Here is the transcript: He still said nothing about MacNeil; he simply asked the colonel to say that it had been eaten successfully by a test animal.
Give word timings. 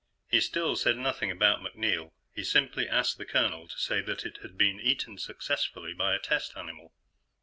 He 0.31 0.41
still 0.41 0.75
said 0.75 0.97
nothing 0.97 1.29
about 1.29 1.61
MacNeil; 1.61 2.11
he 2.33 2.43
simply 2.43 2.89
asked 2.89 3.19
the 3.19 3.25
colonel 3.27 3.67
to 3.67 3.77
say 3.77 4.01
that 4.01 4.25
it 4.25 4.37
had 4.41 4.57
been 4.57 4.79
eaten 4.79 5.19
successfully 5.19 5.93
by 5.93 6.15
a 6.15 6.19
test 6.19 6.57
animal. 6.57 6.95